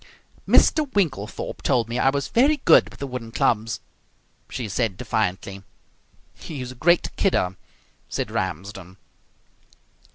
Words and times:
"Mr 0.47 0.91
Winklethorpe 0.95 1.61
told 1.61 1.87
me 1.87 1.99
I 1.99 2.09
was 2.09 2.27
very 2.27 2.57
good 2.65 2.89
with 2.89 2.97
the 2.97 3.05
wooden 3.05 3.31
clubs," 3.31 3.81
she 4.49 4.67
said 4.67 4.97
defiantly. 4.97 5.61
"He's 6.33 6.71
a 6.71 6.73
great 6.73 7.15
kidder," 7.17 7.55
said 8.09 8.31
Ramsden. 8.31 8.97